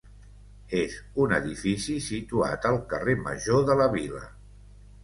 [0.79, 0.95] És
[1.25, 4.27] un edifici situat al carrer Major de la Vila.